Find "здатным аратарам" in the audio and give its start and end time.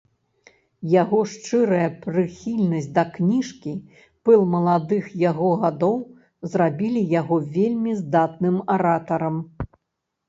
8.05-9.37